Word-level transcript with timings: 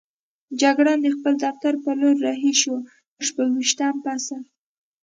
جګړن 0.61 0.97
د 1.03 1.07
خپل 1.15 1.33
دفتر 1.45 1.73
په 1.83 1.91
لور 1.99 2.15
رهي 2.25 2.53
شو، 2.61 2.75
شپږویشتم 3.27 3.93
فصل. 4.03 4.41